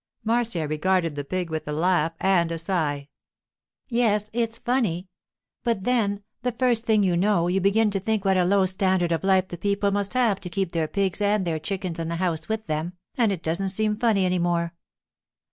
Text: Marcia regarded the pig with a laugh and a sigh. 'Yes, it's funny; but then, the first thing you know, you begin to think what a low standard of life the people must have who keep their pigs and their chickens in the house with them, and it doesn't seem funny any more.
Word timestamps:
Marcia 0.23 0.67
regarded 0.67 1.13
the 1.13 1.23
pig 1.23 1.51
with 1.51 1.67
a 1.67 1.71
laugh 1.71 2.13
and 2.19 2.51
a 2.51 2.57
sigh. 2.57 3.07
'Yes, 3.87 4.31
it's 4.33 4.57
funny; 4.57 5.09
but 5.63 5.83
then, 5.83 6.23
the 6.41 6.53
first 6.53 6.87
thing 6.87 7.03
you 7.03 7.15
know, 7.15 7.47
you 7.47 7.61
begin 7.61 7.91
to 7.91 7.99
think 7.99 8.25
what 8.25 8.35
a 8.35 8.43
low 8.43 8.65
standard 8.65 9.11
of 9.11 9.23
life 9.23 9.49
the 9.49 9.59
people 9.59 9.91
must 9.91 10.13
have 10.15 10.39
who 10.43 10.49
keep 10.49 10.71
their 10.71 10.87
pigs 10.87 11.21
and 11.21 11.45
their 11.45 11.59
chickens 11.59 11.99
in 11.99 12.07
the 12.07 12.15
house 12.15 12.49
with 12.49 12.65
them, 12.65 12.93
and 13.15 13.31
it 13.31 13.43
doesn't 13.43 13.69
seem 13.69 13.95
funny 13.95 14.25
any 14.25 14.39
more. 14.39 14.73